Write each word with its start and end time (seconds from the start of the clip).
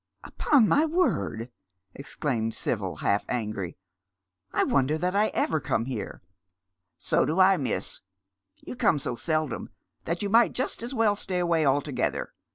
"Upon 0.23 0.67
my 0.67 0.83
word," 0.83 1.51
exclaimed 1.93 2.55
Sibyl, 2.55 2.95
half 3.05 3.23
angry," 3.29 3.77
I 4.51 4.63
wonder 4.63 4.97
that 4.97 5.15
I 5.15 5.27
ever 5.27 5.59
come 5.59 5.85
here."" 5.85 6.23
So 6.97 7.23
do 7.23 7.39
I, 7.39 7.55
miss. 7.57 7.99
You 8.55 8.75
come 8.75 8.97
so 8.97 9.15
seldom 9.15 9.69
that 10.05 10.23
you 10.23 10.29
might 10.31 10.53
just 10.53 10.81
as 10.81 10.95
well 10.95 11.15
stay 11.15 11.37
away 11.37 11.67
altogether. 11.67 12.33